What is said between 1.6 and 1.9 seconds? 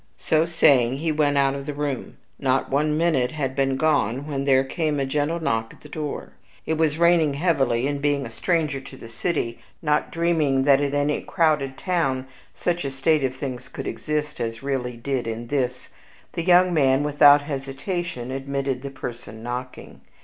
the